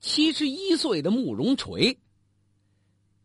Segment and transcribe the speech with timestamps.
[0.00, 1.98] 七十一岁的慕容垂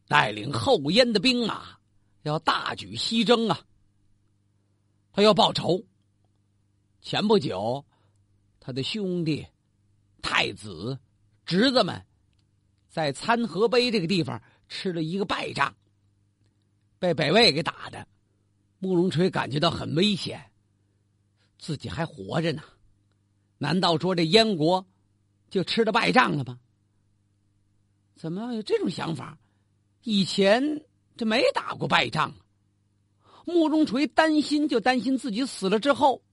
[0.08, 1.78] 带领后燕的兵马
[2.24, 3.60] 要大举西征啊！
[5.12, 5.84] 他要报仇。
[7.02, 7.86] 前不久，
[8.60, 9.46] 他的兄弟、
[10.22, 10.98] 太子、
[11.46, 12.04] 侄子们
[12.90, 15.76] 在参河碑这个地方吃了一个败仗，
[16.98, 18.08] 被北魏给打的。
[18.80, 20.52] 慕容垂感觉到很危险，
[21.60, 22.64] 自己还活着呢，
[23.58, 24.86] 难道说这燕国
[25.54, 26.58] 就吃了败仗了吗？
[28.16, 29.38] 怎么有这种想法？
[30.02, 30.84] 以前
[31.16, 32.34] 这没打过败仗。
[33.46, 36.24] 慕容垂担心，就担心自己死了之后，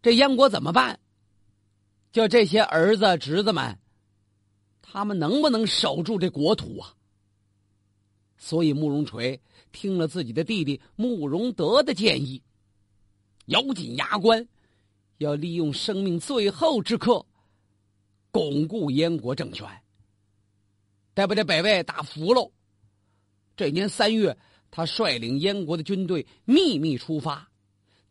[0.00, 0.98] 这燕国怎么办？
[2.12, 3.78] 就这些儿子侄子们，
[4.80, 6.94] 他们能不能守住这国土啊？
[8.38, 9.38] 所以慕容垂
[9.70, 12.42] 听了自己的弟弟慕容德的建议，
[13.46, 14.48] 咬紧牙关，
[15.18, 17.26] 要利用生命最后之刻，
[18.34, 19.64] 巩固燕国政权。
[21.14, 22.50] 得把这北魏打服喽！
[23.56, 24.36] 这年三月，
[24.72, 27.48] 他率领燕国的军队秘密出发，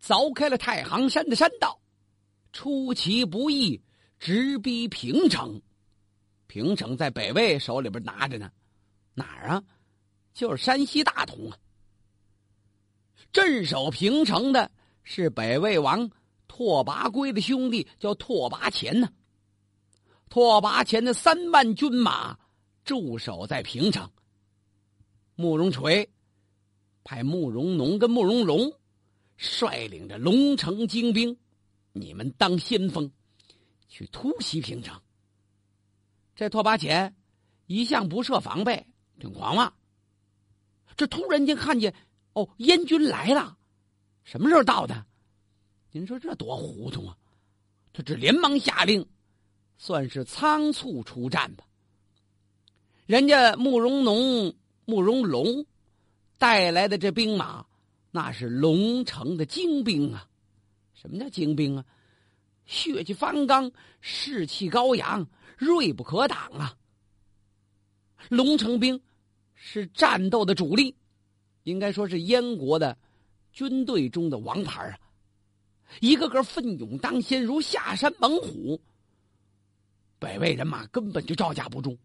[0.01, 1.77] 凿开了太行山的山道，
[2.53, 3.81] 出其不意，
[4.17, 5.61] 直逼平城。
[6.47, 8.49] 平城在北魏手里边拿着呢，
[9.13, 9.63] 哪儿啊？
[10.33, 11.57] 就是山西大同啊。
[13.33, 14.71] 镇守平城的
[15.03, 16.09] 是北魏王
[16.47, 19.11] 拓跋圭的兄弟，叫拓跋虔呢。
[20.33, 22.35] 拓跋前的三万军马。
[22.83, 24.09] 驻守在平城，
[25.35, 26.09] 慕容垂
[27.03, 28.73] 派慕容农跟慕容龙
[29.37, 31.37] 率领着龙城精兵，
[31.91, 33.11] 你们当先锋，
[33.87, 34.99] 去突袭平城。
[36.35, 37.15] 这拓跋前
[37.67, 38.87] 一向不设防备，
[39.19, 39.71] 挺狂妄。
[40.97, 41.93] 这突然间看见
[42.33, 43.55] 哦，燕军来了，
[44.23, 45.05] 什么时候到的？
[45.91, 47.15] 您说这多糊涂啊！
[47.93, 49.07] 他这连忙下令，
[49.77, 51.65] 算是仓促出战吧。
[53.05, 54.53] 人家慕容农、
[54.85, 55.65] 慕容龙
[56.37, 57.65] 带来的这兵马，
[58.11, 60.27] 那是龙城的精兵啊！
[60.93, 61.85] 什么叫精兵啊？
[62.65, 63.69] 血气方刚，
[63.99, 66.77] 士气高扬，锐不可挡啊！
[68.29, 69.01] 龙城兵
[69.53, 70.95] 是战斗的主力，
[71.63, 72.97] 应该说是燕国的
[73.51, 74.97] 军队中的王牌啊！
[75.99, 78.79] 一个个奋勇当先，如下山猛虎。
[80.23, 81.99] 北魏人马根本就招架不住。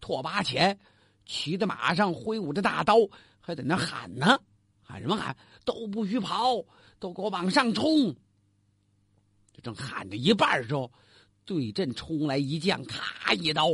[0.00, 0.78] 拓跋前
[1.26, 2.96] 骑在马上，挥舞着大刀，
[3.38, 4.40] 还在那喊呢，
[4.82, 5.36] 喊什么喊？
[5.62, 6.64] 都不许跑，
[6.98, 8.16] 都给我往上冲！
[9.62, 10.90] 正喊着一半的时候，
[11.44, 13.68] 对阵冲来一将，咔一刀，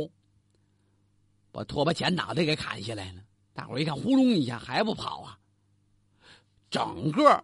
[1.53, 3.21] 把拓跋前脑袋给砍下来了。
[3.53, 5.39] 大伙一看，呼隆一下，还不跑啊？
[6.69, 7.41] 整个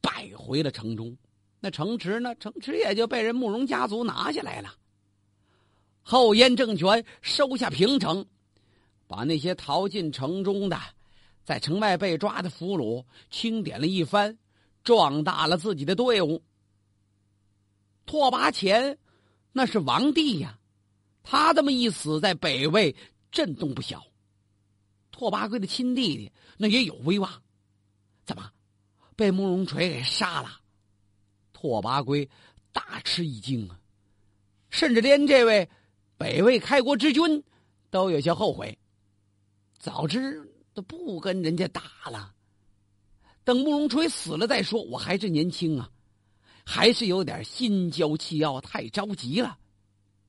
[0.00, 1.14] 败回了城中。
[1.60, 2.34] 那城池呢？
[2.36, 4.74] 城池也就被人慕容家族拿下来了。
[6.02, 8.26] 后燕政权收下平城，
[9.06, 10.78] 把那些逃进城中的、
[11.44, 14.36] 在城外被抓的俘虏清点了一番，
[14.82, 16.42] 壮大了自己的队伍。
[18.04, 18.98] 拓跋前
[19.52, 20.58] 那是王帝呀，
[21.22, 22.94] 他这么一死，在北魏
[23.30, 24.04] 震动不小。
[25.12, 27.30] 拓跋圭的亲弟弟那也有威望，
[28.24, 28.50] 怎么
[29.14, 30.50] 被慕容垂给杀了？
[31.52, 32.28] 拓跋圭
[32.72, 33.78] 大吃一惊啊，
[34.68, 35.70] 甚至连这位。
[36.22, 37.42] 北魏开国之君
[37.90, 38.78] 都有些后悔，
[39.76, 40.40] 早知
[40.72, 42.32] 都不跟人家打了，
[43.42, 44.80] 等慕容垂死了再说。
[44.84, 45.90] 我还是年轻啊，
[46.64, 49.58] 还是有点心焦气傲，太着急了。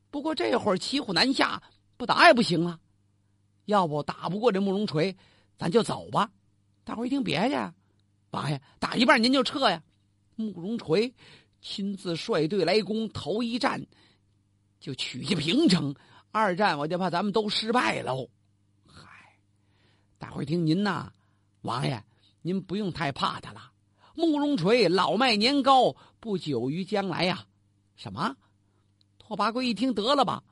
[0.09, 1.61] 不过这会儿骑虎难下，
[1.95, 2.79] 不打也不行啊。
[3.65, 5.15] 要不打不过这慕容垂，
[5.59, 6.27] 咱就走吧。
[6.83, 7.55] 大伙一听，别去，
[8.31, 9.83] 王爷打一半您就撤呀。
[10.35, 11.13] 慕容垂
[11.61, 13.85] 亲自率队来攻，头一战。
[14.83, 15.95] 就取下平城，
[16.33, 18.29] 二战我就怕咱们都失败喽。
[18.85, 19.07] 嗨，
[20.19, 21.13] 大伙听您呐，
[21.61, 22.03] 王爷，
[22.41, 23.71] 您不用太怕他了。
[24.13, 27.45] 慕容垂老迈年高，不久于将来呀。
[27.95, 28.35] 什么？
[29.17, 30.43] 拓跋圭一听，得了吧，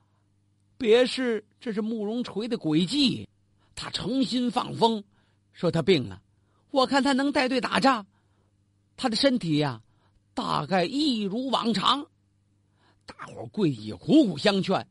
[0.78, 3.28] 别是这是慕容垂的诡计，
[3.76, 5.04] 他诚心放风，
[5.52, 6.22] 说他病了。
[6.70, 8.08] 我看他能带队打仗，
[8.96, 9.82] 他的身体呀，
[10.34, 12.08] 大概一如往常。
[13.18, 14.88] 大伙跪地，苦苦相劝：“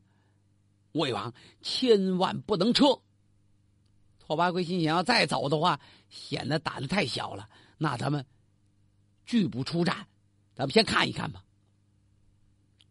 [0.93, 2.99] 魏王千万不能撤。”
[4.19, 5.79] 拓跋圭心想：要再走的话，
[6.09, 7.49] 显得胆子太小了。
[7.77, 8.25] 那咱们
[9.25, 10.07] 拒不出战，
[10.55, 11.43] 咱们先看一看吧。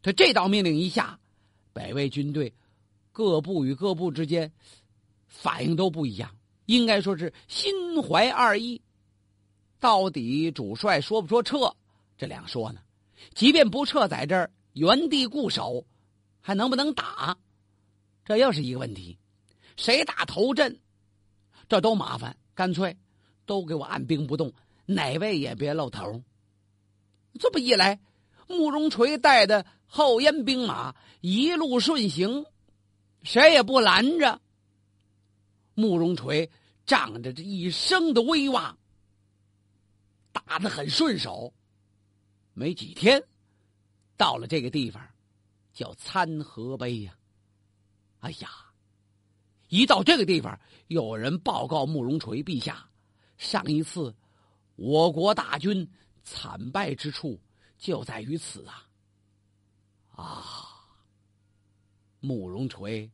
[0.02, 1.18] 他这道命令一下，
[1.72, 2.52] 北魏军队
[3.12, 4.52] 各部与各部之间
[5.26, 6.36] 反应都不一样，
[6.66, 8.80] 应该说是心怀二意。
[9.78, 11.74] 到底主帅说不说撤？
[12.18, 12.80] 这两说呢？
[13.34, 14.50] 即便不撤，在这儿。
[14.72, 15.86] 原地固守，
[16.40, 17.36] 还能不能打？
[18.24, 19.18] 这又是一个问题。
[19.76, 20.80] 谁打头阵，
[21.68, 22.96] 这都麻烦，干脆
[23.46, 24.52] 都给我按兵不动，
[24.86, 26.22] 哪位也别露头。
[27.38, 28.00] 这么一来，
[28.46, 32.44] 慕容垂带的后燕兵马一路顺行，
[33.22, 34.40] 谁也不拦着。
[35.74, 36.50] 慕容垂
[36.84, 38.78] 仗着这一生的威望，
[40.32, 41.54] 打的很顺手。
[42.52, 43.24] 没几天，
[44.20, 45.02] 到了这个地方，
[45.72, 47.16] 叫参河碑呀。
[48.18, 48.50] 哎呀，
[49.70, 52.86] 一到这个地方，有人报告慕容垂陛下，
[53.38, 54.14] 上一次
[54.76, 55.90] 我国大军
[56.22, 57.40] 惨败之处
[57.78, 58.86] 就在于此啊！
[60.10, 60.66] 啊，
[62.20, 63.10] 慕容垂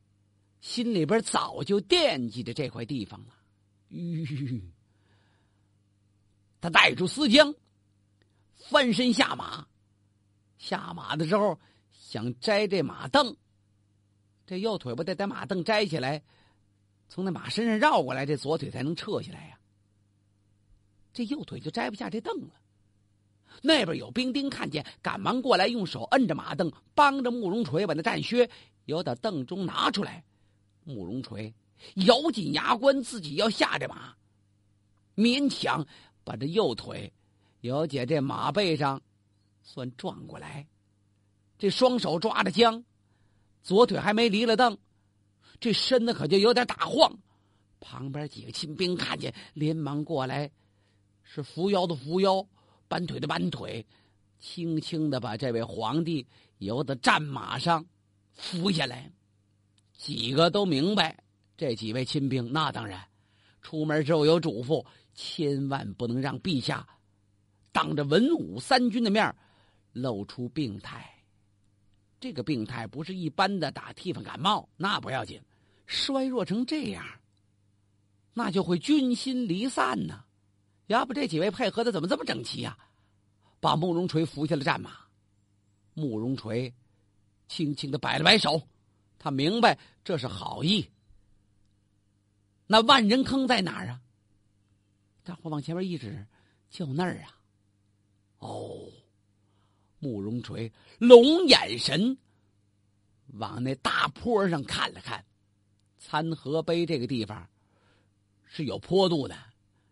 [0.61, 3.37] 心里边早就惦记着这块地方了。
[3.91, 4.61] 吁，
[6.61, 7.55] 他带出丝将。
[8.69, 9.65] 翻身下马，
[10.59, 11.59] 下马的时候
[11.93, 13.37] 想摘这马凳，
[14.47, 16.23] 这右腿不得在马凳摘起来，
[17.09, 19.59] 从那马身上绕过来，这左腿才能撤下来呀。
[21.13, 22.55] 这右腿就摘不下这凳了。
[23.63, 28.51] 那边有兵丁看见，赶忙过来，用手摁着马凳，帮着慕容垂把那战靴
[28.85, 30.25] 由他凳中拿出来。
[30.85, 31.55] 慕容垂
[31.95, 34.15] 咬紧牙关，自己要下这马，
[35.17, 35.87] 勉强
[36.23, 37.13] 把这右腿。
[37.63, 39.01] 有姐这马背上，
[39.69, 40.65] 算转过来，
[41.59, 42.85] 这双手抓着缰，
[43.65, 44.79] 左腿还没离了蹬，
[45.59, 47.13] 这身子可就有点打晃。
[47.81, 50.49] 旁边几个亲兵看见，连忙过来，
[51.25, 52.47] 是扶腰的扶腰，
[52.87, 53.85] 扳腿的扳腿，
[54.39, 56.25] 轻轻的把这位皇帝
[56.59, 57.85] 由的战马上
[58.33, 59.13] 扶下来。
[59.93, 61.19] 几个都明白，
[61.57, 63.05] 这几位亲兵那当然，
[63.63, 66.87] 出门之后有嘱咐，千万不能让陛下。
[67.73, 69.35] 当着文武三军的面
[69.97, 71.13] 露出病态。
[72.21, 75.41] 这个病态不是一般的打替饭感冒，那不要紧，
[75.87, 77.05] 衰弱成这样，
[78.33, 80.25] 那就会军心离散呢。
[80.87, 82.79] 要不这几位配合的怎么这么整齐呀？
[83.61, 84.93] 把慕容垂扶下了战马，
[85.95, 86.73] 慕容垂
[87.49, 88.63] 轻轻的摆了摆手，
[89.19, 90.89] 他明白这是好意。
[92.67, 94.01] 那万人坑在哪儿啊？
[95.23, 96.27] 大伙往前面一指，
[96.71, 97.41] 就那儿啊。
[98.39, 98.89] 哦，
[100.07, 102.17] 慕容垂龙眼神
[103.39, 105.25] 往那大坡上看了看，
[105.99, 107.49] 参河碑这个地方
[108.45, 109.37] 是有坡度的，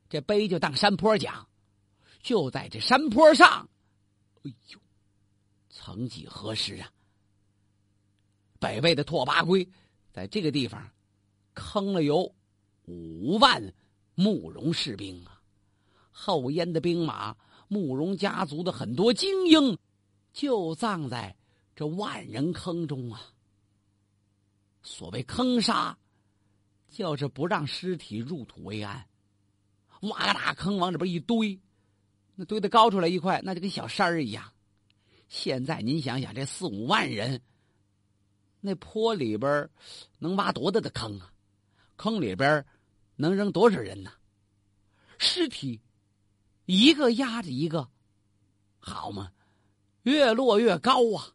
[0.08, 1.48] 这碑就当山坡讲，
[2.22, 3.68] 就在这山坡上。
[4.44, 4.78] 哎呦，
[5.68, 6.92] 曾几何时啊，
[8.60, 9.68] 北魏的拓跋圭
[10.12, 10.92] 在这个地方
[11.54, 12.32] 坑了有
[12.84, 13.74] 五万
[14.14, 15.42] 慕容士兵啊，
[16.12, 17.36] 后燕的兵马。
[17.66, 19.78] 慕容家族的很多精英，
[20.34, 21.34] 就葬在
[21.74, 23.22] 这万人坑中啊。
[24.82, 25.96] 所谓坑杀，
[26.90, 29.06] 就是不让尸体入土为安，
[30.02, 31.58] 挖个大坑往里边一堆，
[32.34, 34.52] 那堆的高出来一块，那就跟小山儿一样。
[35.28, 37.40] 现在您想想，这四五万人，
[38.60, 39.70] 那坡里边
[40.18, 41.32] 能挖多大的坑啊？
[41.96, 42.66] 坑里边
[43.16, 44.12] 能扔多少人呢？
[45.16, 45.80] 尸体。
[46.66, 47.90] 一个压着一个，
[48.78, 49.30] 好嘛，
[50.04, 51.34] 越落越高啊！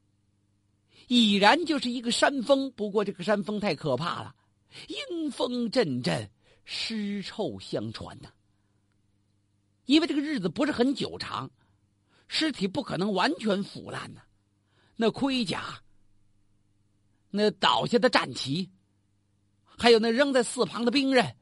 [1.08, 4.36] 已然就是一个山峰，不过这个山峰太可怕了，
[4.88, 6.30] 阴风阵阵，
[6.66, 8.30] 尸臭相传呐。
[9.86, 11.50] 因为这个日子不是很久长，
[12.28, 14.22] 尸体不可能完全腐烂呐。
[14.96, 15.82] 那盔甲、
[17.32, 18.70] 那倒下的战旗，
[19.64, 21.36] 还有那扔在四旁的兵刃。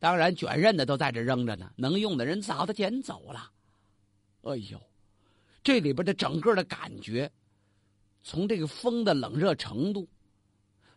[0.00, 3.52] 当然，卷刃的都在这扔着呢，能用的人早都捡走了。
[4.40, 4.80] 哎呦，
[5.62, 7.30] 这里边的整个的感觉，
[8.22, 10.08] 从这个风的冷热程度，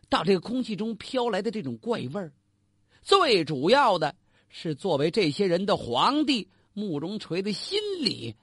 [0.08, 2.32] 到这个空气中飘来的这种怪味儿，
[3.02, 4.16] 最主要的
[4.48, 8.34] 是作为这些人的皇帝慕容垂的心里，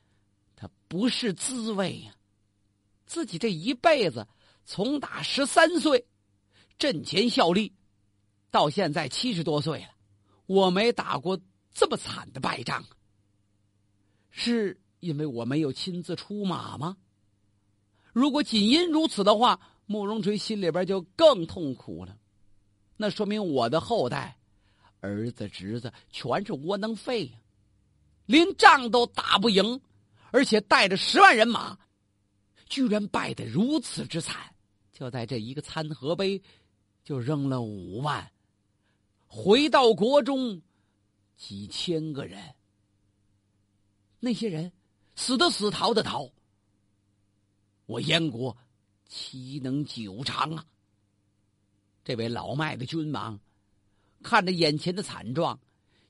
[0.55, 2.15] 他不是滋味呀。
[3.05, 4.27] 自己这一辈子，
[4.65, 6.05] 从打十三岁
[6.79, 7.73] 阵前效力，
[8.49, 9.89] 到现在七十多岁了。
[10.45, 11.39] 我没打过
[11.73, 12.83] 这么惨的败仗，
[14.29, 16.95] 是因为我没有亲自出马吗？
[18.13, 22.17] 如果仅因如此的话，慕容垂心里边就更痛苦了。
[22.95, 24.37] 那说明我的后代，
[25.01, 27.33] 儿子侄子全是窝囊废呀，
[28.25, 29.81] 连仗都打不赢，
[30.31, 31.77] 而且带着十万人马，
[32.69, 34.55] 居然败得如此之惨。
[34.93, 36.41] 就在这一个参河碑，
[37.03, 38.31] 就扔了五万。
[39.27, 40.61] 回到国中，
[41.35, 42.39] 几千个人。
[44.19, 44.71] 那些人
[45.15, 46.29] 死的死，逃的逃。
[47.85, 48.55] 我燕国
[49.07, 50.65] 岂能久长啊？
[52.03, 53.39] 这位老迈的君王
[54.21, 55.59] 看着眼前的惨状，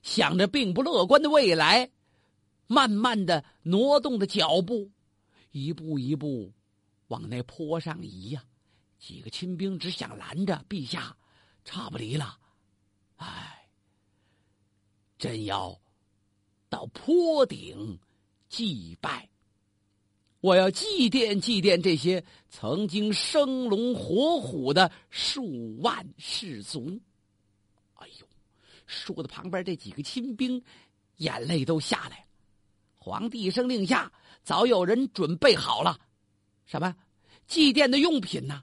[0.02, 1.90] 想着并不乐观的未来，
[2.66, 4.90] 慢慢的挪动着脚步，
[5.52, 6.52] 一步一步
[7.08, 8.44] 往那坡上移呀。
[8.98, 11.16] 几个亲兵只想拦着陛下，
[11.64, 12.38] 差不离了。
[13.16, 13.68] 唉，
[15.18, 15.78] 真要
[16.68, 17.98] 到坡顶
[18.48, 19.28] 祭拜。
[20.40, 27.00] 我要祭奠祭奠这些曾经生龙活虎的数万士卒。
[27.94, 28.26] 哎呦，
[28.86, 30.62] 说的旁边这几个亲兵
[31.16, 32.24] 眼泪都下来了。
[32.96, 35.98] 皇帝一声令下，早有人准备好了，
[36.66, 36.94] 什么
[37.46, 38.62] 祭奠的用品呢？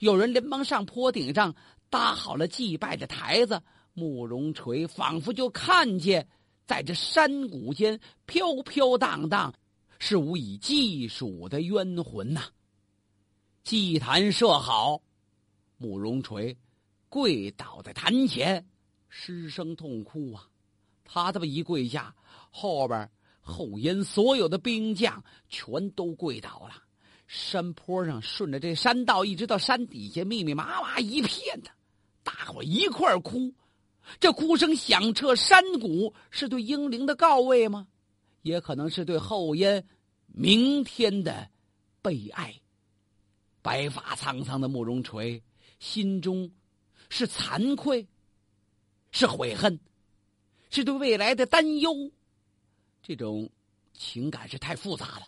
[0.00, 1.54] 有人连忙上坡顶上
[1.90, 3.62] 搭好了祭拜的台子。
[3.92, 6.26] 慕容垂仿佛就看见，
[6.66, 9.54] 在这山谷间飘飘荡荡。
[10.00, 12.42] 是无以计数的冤魂呐！
[13.62, 15.00] 祭坛设好，
[15.78, 16.54] 慕容垂
[17.08, 18.66] 跪倒在坛前，
[19.08, 20.46] 失声痛哭啊！
[21.04, 22.14] 他这么一跪下，
[22.50, 23.08] 后边
[23.40, 26.74] 后燕所有的兵将全都跪倒了。
[27.26, 31.70] 山坡上顺着这山道，一直到山底下，密密麻麻一片的，
[32.22, 33.54] 大伙一块哭。
[34.20, 37.86] 这哭声响彻山谷，是对英灵的告慰吗？
[38.42, 39.86] 也可能是对后燕。
[40.36, 41.48] 明天的
[42.02, 42.60] 悲哀，
[43.62, 45.40] 白发苍苍的慕容垂
[45.78, 46.50] 心中
[47.08, 48.04] 是惭愧，
[49.12, 49.78] 是悔恨，
[50.70, 52.10] 是对未来的担忧。
[53.00, 53.48] 这种
[53.92, 55.26] 情感是太复杂了。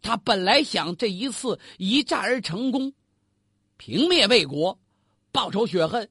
[0.00, 2.92] 他本来想这一次一战而成功，
[3.76, 4.78] 平灭魏国，
[5.30, 6.08] 报仇雪恨，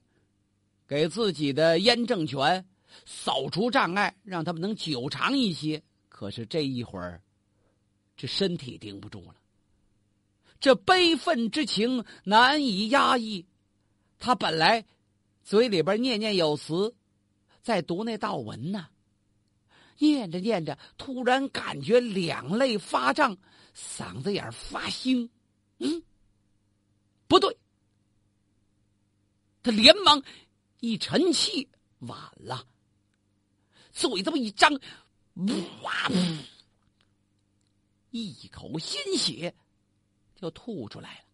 [0.87, 2.65] 给自己的燕政权
[3.05, 5.81] 扫除障碍，让他们能久长一些。
[6.09, 7.21] 可是这一会儿。
[8.15, 9.35] 这身体顶不住了，
[10.59, 13.43] 这悲愤之情难以压抑。
[14.19, 14.85] 他本来
[15.43, 16.95] 嘴里边念念有词，
[17.63, 18.87] 在读那道文呢，
[19.97, 23.35] 念着念着，突然感觉两肋发胀，
[23.75, 25.27] 嗓子眼发腥。
[25.79, 26.03] 嗯，
[27.27, 27.57] 不对，
[29.63, 30.21] 他连忙
[30.83, 32.67] 一沉气，晚了，
[33.93, 34.69] 嘴这么一张，
[35.81, 36.11] 哇！
[38.11, 39.55] 一口鲜血
[40.35, 41.25] 就吐出来了，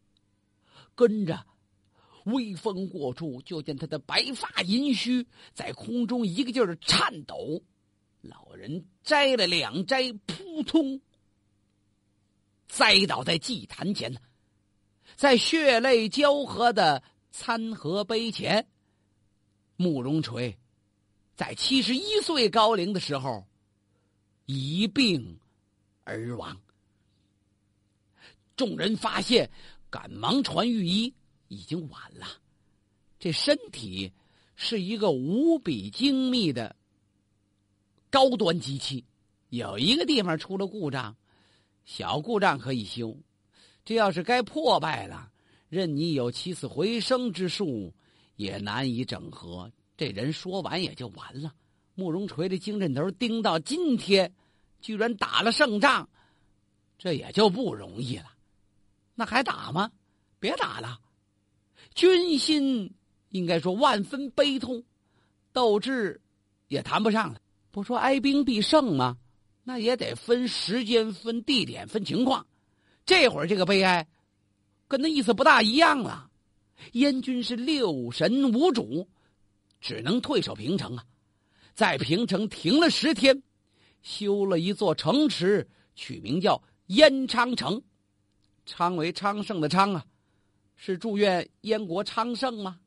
[0.93, 1.43] 跟着
[2.25, 5.25] 微风过处，就见他的白发银须
[5.55, 7.59] 在空中一个劲儿的颤抖。
[8.21, 11.01] 老人摘了两摘，扑通
[12.67, 14.15] 栽倒在祭坛前
[15.15, 17.01] 在血泪交合的
[17.31, 18.69] 餐盒碑前，
[19.81, 20.57] 慕容垂
[21.37, 23.47] 在七十一岁高龄的时候
[24.45, 25.39] 一病
[26.03, 26.59] 而亡。
[28.57, 29.49] 众人发现，
[29.89, 31.13] 赶忙传御医，
[31.47, 32.27] 已经晚了。
[33.19, 34.11] 这身体
[34.57, 36.75] 是一个无比精密的
[38.09, 39.05] 高端机器，
[39.47, 41.15] 有一个地方出了故障，
[41.85, 43.15] 小故障可以修。
[43.85, 45.31] 这要是该破败了，
[45.69, 47.93] 任你有起死回生之术，
[48.39, 49.69] 也难以整合。
[49.97, 51.53] 这人说完也就完了。
[51.93, 54.33] 慕容垂的精神头盯到今天，
[54.79, 56.07] 居然打了胜仗，
[56.97, 58.31] 这也就不容易了。
[59.13, 59.91] 那还打吗？
[60.39, 61.01] 别打了，
[61.93, 62.93] 军心
[63.27, 64.85] 应该说万分悲痛，
[65.51, 66.21] 斗志
[66.69, 67.41] 也谈不上了。
[67.71, 69.17] 不说哀兵必胜吗？
[69.65, 72.47] 那也得分时间、分地点、分情况。
[73.05, 74.07] 这会儿这个悲哀，
[74.87, 76.28] 跟那意思不大一样了。
[76.93, 79.07] 燕军是六神无主，
[79.79, 81.05] 只能退守平城啊，
[81.73, 83.41] 在平城停了十天，
[84.01, 87.81] 修了一座城池，取名叫燕昌城。
[88.65, 90.05] 昌为昌盛的昌啊，
[90.75, 92.79] 是祝愿燕国昌盛吗？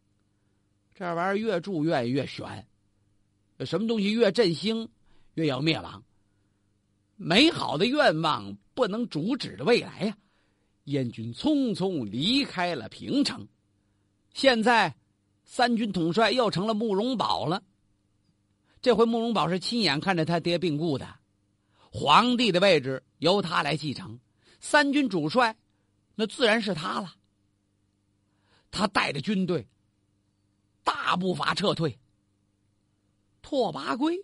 [0.94, 2.66] 这玩意儿越祝愿越悬，
[3.60, 4.88] 什么东西越振兴，
[5.34, 6.02] 越要灭亡。
[7.16, 10.16] 美好的愿望不能阻止的未来呀！
[10.84, 13.46] 燕军匆匆离开了平城，
[14.32, 14.94] 现在
[15.44, 17.62] 三军统帅又成了慕容宝了。
[18.80, 21.06] 这回慕容宝是亲眼看着他爹病故的，
[21.90, 24.18] 皇帝的位置由他来继承，
[24.60, 25.56] 三军主帅。
[26.14, 27.14] 那自然是他了。
[28.70, 29.66] 他带着军队
[30.82, 31.98] 大步伐撤退。
[33.40, 34.16] 拓跋圭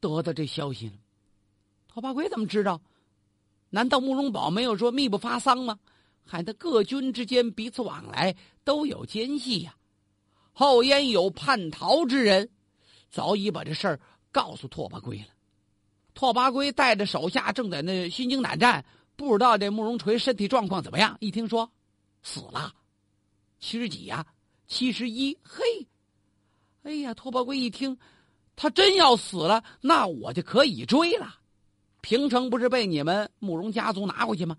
[0.00, 0.94] 得到这消息了。
[1.88, 2.80] 拓跋圭怎么知道？
[3.68, 5.78] 难道慕容宝没有说密不发丧吗？
[6.30, 9.74] 害得各军之间彼此往来都有奸细呀。
[10.52, 12.48] 后燕有叛逃之人，
[13.10, 15.26] 早已把这事儿告诉拓跋圭了。
[16.14, 18.84] 拓跋圭带着手下正在那心惊胆战。
[19.16, 21.16] 不知道这慕容垂身体状况怎么样？
[21.20, 21.68] 一听说
[22.22, 22.72] 死了，
[23.58, 24.24] 七十几呀，
[24.68, 25.36] 七十一。
[25.42, 25.62] 嘿，
[26.84, 27.98] 哎呀，拓跋圭一听，
[28.54, 31.34] 他真要死了，那我就可以追了。
[32.00, 34.56] 平城不是被你们慕容家族拿回去吗？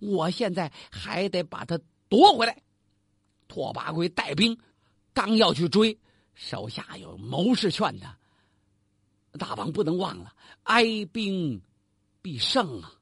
[0.00, 1.78] 我现在还得把他
[2.08, 2.62] 夺回来。
[3.48, 4.58] 拓跋圭带兵，
[5.12, 5.98] 刚要去追，
[6.34, 8.18] 手下有谋士劝他
[9.38, 11.60] ：“大王不能忘了，哀兵
[12.20, 12.92] 必胜啊！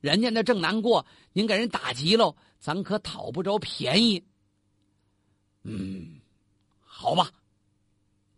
[0.00, 4.24] 人家那正难过，您给人打急了，咱可讨不着便宜。”
[5.62, 6.20] 嗯，
[6.80, 7.30] 好吧。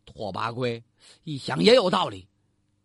[0.05, 0.85] 拓跋圭
[1.25, 2.29] 一想也有道理，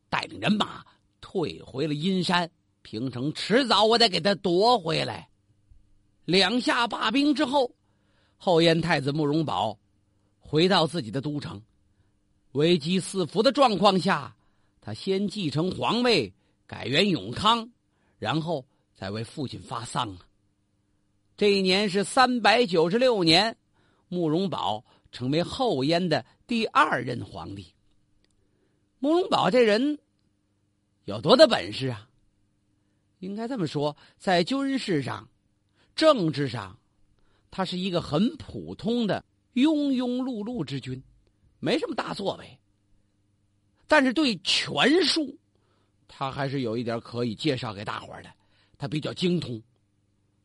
[0.09, 0.85] 带领人马
[1.19, 2.49] 退回了阴山。
[2.81, 5.29] 平城迟早我得给他夺回来。
[6.25, 7.75] 两下罢兵之后。
[8.41, 9.77] 后燕太子慕容宝
[10.39, 11.61] 回到自己的都城，
[12.53, 14.33] 危机四伏的状况下，
[14.79, 16.33] 他先继承皇位，
[16.65, 17.69] 改元永康，
[18.17, 20.25] 然后再为父亲发丧啊。
[21.35, 23.57] 这一年是三百九十六年，
[24.07, 27.73] 慕容宝成为后燕的第二任皇帝。
[28.99, 29.99] 慕容宝这人
[31.03, 32.08] 有多大本事啊？
[33.19, 35.29] 应该这么说，在军事上、
[35.95, 36.75] 政治上。
[37.51, 41.01] 他是一个很普通的庸庸碌碌之君，
[41.59, 42.59] 没什么大作为。
[43.87, 45.35] 但是对权术，
[46.07, 48.29] 他还是有一点可以介绍给大伙的。
[48.77, 49.59] 他比较精通，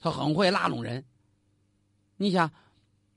[0.00, 1.04] 他很会拉拢人。
[2.16, 2.50] 你想，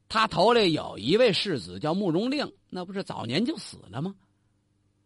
[0.09, 4.13] 他头里有一位世子叫慕容令，那不是早年就死了吗？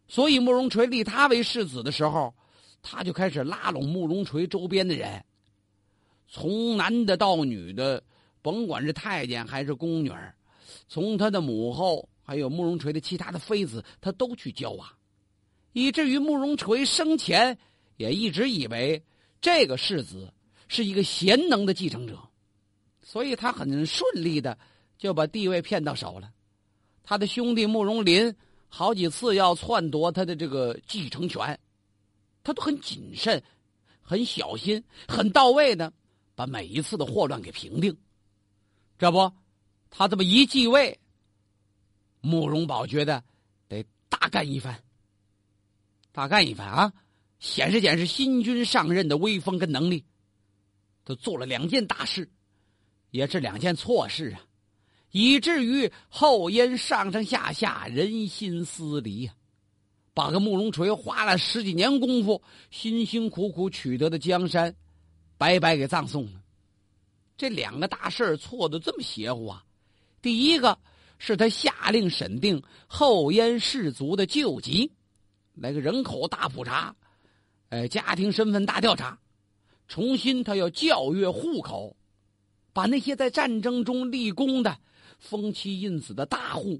[0.07, 2.33] 所以慕容垂立他为世子的时候，
[2.81, 5.23] 他就开始拉拢慕容垂周边的人，
[6.27, 8.03] 从男的到女的。
[8.43, 10.33] 甭管是太监还是宫女儿，
[10.87, 14.97] 从他的母后还有慕容垂的其他的妃子，他都去教啊，
[15.73, 17.55] 以至于慕容垂生前
[17.97, 19.03] 也一直以为
[19.41, 20.33] 这个世子
[20.67, 22.17] 是一个贤能的继承者，
[23.03, 24.57] 所以他很顺利的
[24.97, 26.31] 就把地位骗到手了。
[27.03, 28.35] 他的兄弟慕容林
[28.69, 31.59] 好几次要篡夺他的这个继承权，
[32.43, 33.43] 他都很谨慎、
[34.01, 35.93] 很小心、很到位的
[36.35, 37.95] 把每一次的祸乱给平定。
[38.97, 39.31] 这不，
[39.89, 40.99] 他这么一继位，
[42.21, 43.23] 慕容宝觉得
[43.67, 44.83] 得大干一番，
[46.11, 46.93] 大干一番啊！
[47.39, 50.05] 显示显示新君上任的威风跟能力。
[51.03, 52.29] 他做了两件大事，
[53.09, 54.45] 也是两件错事啊，
[55.09, 59.33] 以至于后燕上上下下人心思离呀，
[60.21, 64.75] 把个慕容垂花了十几年功夫、辛辛苦苦取得的江山，
[65.35, 66.43] 白白给葬送了。
[67.35, 69.65] 这两个大事错的这么邪乎啊！
[70.21, 70.77] 第一个
[71.17, 74.91] 是他下令审定后燕氏族的旧籍，
[75.55, 76.95] 来个人口大普查，
[77.69, 79.17] 呃，家庭身份大调查，
[79.87, 81.95] 重新他要校阅户口，
[82.73, 84.77] 把那些在战争中立功的、
[85.17, 86.79] 封妻印子的大户，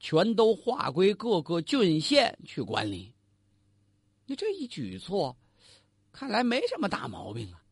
[0.00, 3.14] 全都划归各个郡县去管理。
[4.26, 5.36] 你这一举措，
[6.10, 7.62] 看来没什么大毛病啊！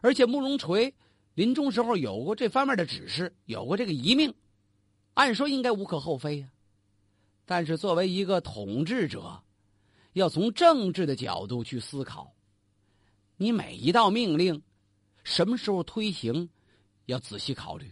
[0.00, 0.94] 而且慕容垂。
[1.34, 4.34] 临终时候有过这方面的指示，有过这个遗命，
[5.14, 6.48] 按说应该无可厚非呀。
[7.44, 9.40] 但是作为一个统治者，
[10.14, 12.34] 要从政治的角度去思考，
[13.36, 14.60] 你每一道命令
[15.22, 16.50] 什么时候推行，
[17.06, 17.88] 要仔细考虑。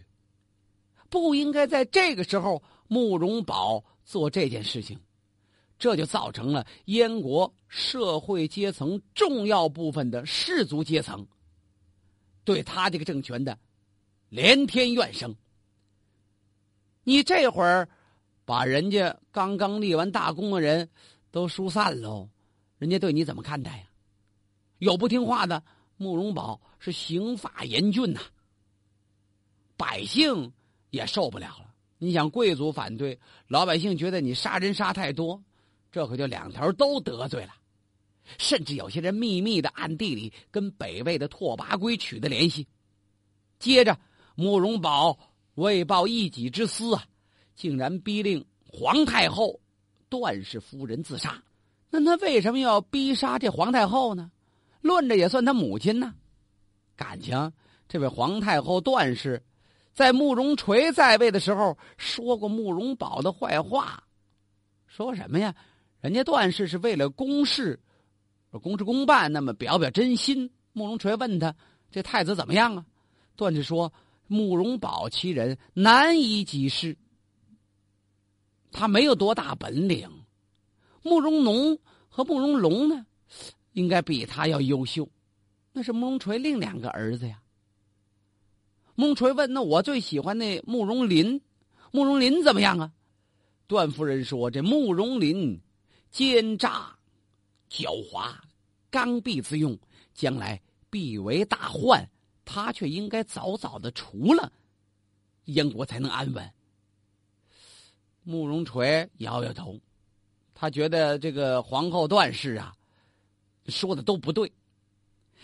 [1.09, 4.99] 不应该在这个时候慕容宝做这件事情，
[5.79, 11.27] 这就造成了燕国社会阶层重要部分的士族阶层。
[12.43, 13.59] 对他这个政权的
[14.29, 15.35] 连天怨声，
[17.03, 17.89] 你这会儿
[18.45, 20.89] 把人家刚刚立完大功的人
[21.29, 22.29] 都疏散喽，
[22.77, 23.83] 人家对你怎么看待呀？
[24.77, 25.63] 有不听话的，
[25.97, 28.21] 慕容宝是刑法严峻呐，
[29.75, 30.53] 百姓
[30.89, 31.73] 也受不了了。
[31.97, 35.43] 你想，贵族反对，老百姓觉得你杀人杀太多，
[35.91, 37.53] 这可就两头都得罪了。
[38.37, 42.67] 甚至有些人秘密的暗地里跟北魏的拓跋圭取得联系，
[43.57, 43.97] 接着
[44.35, 45.17] 慕容宝
[45.55, 47.05] 为报一己之私啊，
[47.55, 49.59] 竟然逼令皇太后
[50.09, 51.41] 段氏夫人自杀。
[51.89, 54.29] 那他为什么要逼杀这皇太后呢？
[54.81, 56.13] 论着也算他母亲呢。
[56.95, 57.51] 感情
[57.87, 59.41] 这位皇太后段氏，
[59.97, 64.03] 在慕容垂在位的时候说过慕容宝的坏话，
[64.85, 65.55] 说什么呀？
[66.01, 67.79] 人家段氏是为了公事。
[68.61, 70.51] 公事公办，那么表表真心。
[70.71, 71.55] 慕容垂问他
[71.89, 72.85] ：“这太子怎么样啊？”
[73.35, 73.91] 段氏说
[74.29, 76.95] ：“慕容宝其人难以己事，
[78.71, 80.07] 他没有多大本领。
[81.01, 83.03] 慕容农和慕容龙呢，
[83.73, 85.09] 应该比他要优秀。
[85.73, 87.41] 那是慕容垂另两个儿子呀。”
[88.99, 91.39] 慕容垂问：“那我最喜欢那慕容林，
[91.91, 92.91] 慕容林怎么样啊？
[93.67, 95.61] 段夫人说：“这慕容林
[96.09, 96.97] 奸诈、
[97.69, 98.33] 狡猾、
[98.89, 99.77] 刚愎自用，
[100.15, 102.09] 将来必为大患。
[102.43, 104.51] 他却应该早早的除了，
[105.45, 106.51] 燕国才能安稳。”
[108.25, 109.79] 慕容垂摇摇头，
[110.55, 112.73] 他觉得这个皇后段氏啊，
[113.67, 114.51] 说的都不对，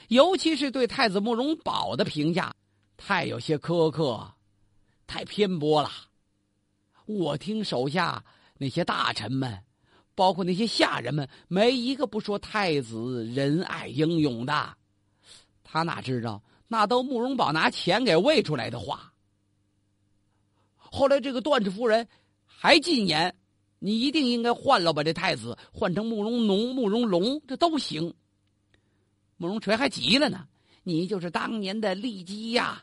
[0.07, 2.55] 尤其是对太子慕容宝的评价，
[3.05, 4.33] 太有些苛刻，
[5.05, 5.89] 太偏颇了。
[7.05, 8.23] 我听手下
[8.57, 9.61] 那些大臣们，
[10.15, 14.77] 包括那些下人们，没一个不说太子仁爱英勇的。
[15.65, 19.11] 他哪知道，那都慕容宝拿钱给喂出来的话。
[20.77, 22.07] 后来这个段氏夫人
[22.45, 23.35] 还进言
[23.79, 28.13] ：“你一定应该换了吧，这太子换成慕容农、慕容龙，这都行。”
[29.35, 30.47] 慕容垂还急了呢
[30.83, 32.81] ：“你就是当年的骊姬呀，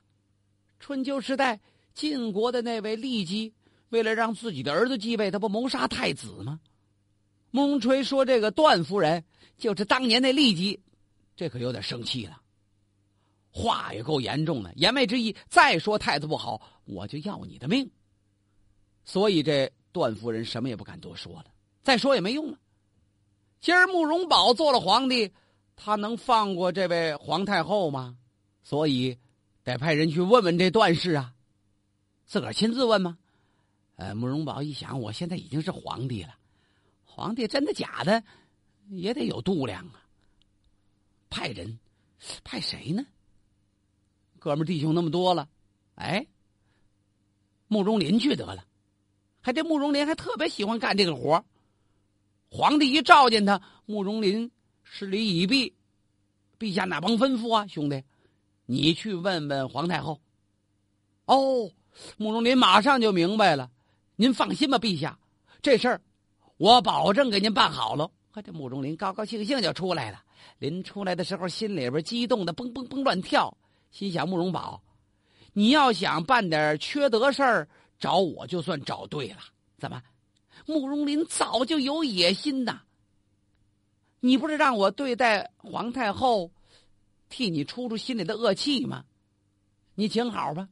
[0.80, 1.60] 春秋时代
[1.94, 3.52] 晋国的那位骊姬。”
[3.90, 6.60] 为了让自己的儿子继位，他不谋杀太子吗？
[7.50, 9.24] 慕容垂说：“这个段夫人
[9.58, 10.80] 就是当年那骊姬，
[11.34, 12.40] 这可有点生气了。
[13.50, 17.90] 话也够严重的，言外之意，再说太子不好，我就要你的命。
[19.04, 21.46] 所以这段夫人什么也不敢多说了，
[21.82, 22.58] 再说也没用了。
[23.60, 25.32] 今儿慕容宝做了皇帝，
[25.74, 28.16] 他能放过这位皇太后吗？
[28.62, 29.18] 所以
[29.64, 31.34] 得派人去问问这段氏啊，
[32.26, 33.18] 自个儿亲自问吗？”
[33.96, 36.34] 呃，慕容宝一想，我现在已经是皇帝了，
[37.04, 38.22] 皇帝真的假的，
[38.88, 40.00] 也得有度量啊。
[41.28, 41.78] 派人，
[42.42, 43.04] 派谁呢？
[44.38, 45.46] 哥们弟兄那么多了，
[45.96, 46.26] 哎，
[47.68, 48.64] 慕容林去得了。
[49.42, 51.44] 还这慕容林还特别喜欢干这个活
[52.48, 54.50] 皇帝一召见他，慕容林
[54.82, 55.74] 施礼已毕，
[56.58, 58.02] 陛下哪帮吩咐啊，兄弟，
[58.70, 60.20] 你去问问皇太后。
[61.24, 61.68] 哦，
[62.16, 63.68] 慕容林马上就明白了。
[64.14, 65.18] 您放心吧，陛下，
[65.60, 66.00] 这事儿
[66.56, 68.08] 我保证给您办好了。
[68.30, 70.22] 呵，这慕容林高高兴兴就出来了。
[70.60, 73.52] 临出来的时候，心里边激动的蹦蹦蹦乱跳，
[73.90, 74.80] 心想：慕容宝，
[75.52, 79.38] 你要想办点缺德事儿，找我就算找对了。
[79.78, 80.00] 怎么，
[80.64, 82.82] 慕容林早就有野心呐？
[84.20, 86.52] 你不是让我对待皇太后，
[87.30, 89.06] 替你出出心里的恶气吗？
[89.94, 90.68] 你请好吧，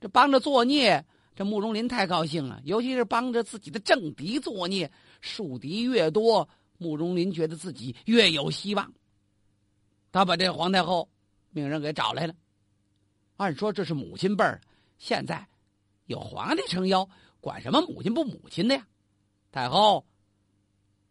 [0.00, 1.04] 这帮着作孽。
[1.34, 4.90] 这慕容林太高兴了，尤其是帮着自己的政敌作孽，
[5.20, 8.92] 树敌越多，慕容林觉得自己越有希望。
[10.10, 11.08] 他把这皇太后
[11.50, 12.34] 命人给找来了。
[13.36, 14.60] 按说这是母亲辈儿，
[14.98, 15.46] 现在
[16.06, 17.08] 有皇帝撑腰，
[17.40, 18.84] 管什么母亲不母亲的呀？
[19.52, 20.04] 太后，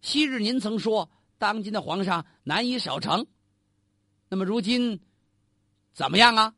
[0.01, 3.25] 昔日您曾说当今的皇上难以守成，
[4.29, 4.99] 那么如今
[5.93, 6.53] 怎么样啊？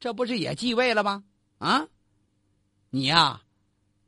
[0.00, 1.22] 这不是也继位了吗？
[1.58, 1.86] 啊？
[2.90, 3.40] 你呀，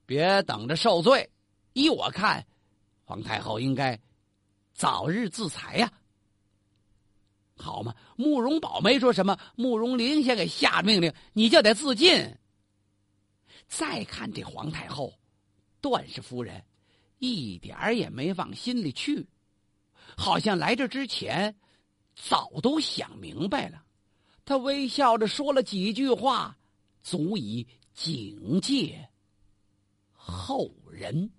[0.06, 1.30] 别等着受罪。
[1.72, 2.44] 依我看，
[3.04, 4.00] 皇太后应该
[4.72, 5.92] 早日自裁呀。
[7.56, 12.36] 好嘛，慕容宝没说什么，慕容林先给下命令，你就得自尽。
[13.68, 15.14] 再看这皇太后，
[15.80, 16.64] 段氏夫人，
[17.18, 19.26] 一点也没往心里去，
[20.16, 21.56] 好像来这之前
[22.14, 23.82] 早都想明白了。
[24.44, 26.56] 他微笑着说了几句话，
[27.02, 27.66] 足以。
[27.94, 29.08] 警戒
[30.12, 31.30] 后人。